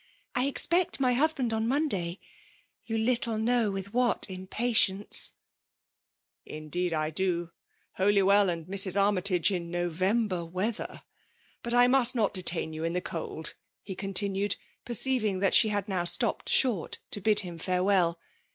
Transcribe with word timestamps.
I 0.33 0.47
expect 0.47 0.99
my 0.99 1.13
husband 1.13 1.53
on 1.53 1.67
Monday;— 1.67 2.19
you 2.87 2.97
little 2.97 3.37
know 3.37 3.69
with 3.69 3.93
what 3.93 4.25
impatience!"" 4.31 5.33
Indeed 6.43 6.91
I 6.91 7.11
do! 7.11 7.51
Holywell 7.97 8.49
and 8.49 8.65
Mrs. 8.65 8.99
Army 8.99 9.21
tage 9.21 9.51
in 9.51 9.69
November 9.69 10.43
weather! 10.43 11.03
But 11.61 11.75
I 11.75 11.85
must 11.85 12.15
not 12.15 12.33
detain 12.33 12.73
you 12.73 12.83
in 12.83 12.93
the 12.93 12.99
cold/' 12.99 13.53
he 13.83 13.93
continued, 13.93 14.55
per 14.85 14.93
ceiving 14.95 15.39
that 15.39 15.53
she 15.53 15.67
had 15.69 15.87
now 15.87 16.05
stopped 16.05 16.49
short 16.49 16.97
to 17.11 17.21
bid 17.21 17.41
ham 17.41 17.59
fiirewell. 17.59 18.15